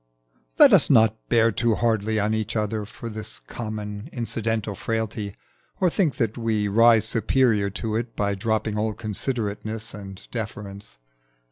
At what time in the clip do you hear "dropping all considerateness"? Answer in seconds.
8.33-9.93